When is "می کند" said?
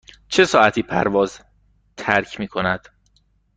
2.39-2.87